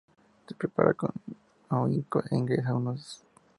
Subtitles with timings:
[0.47, 1.11] Se prepara con
[1.69, 3.21] ahínco e ingresa nos dice.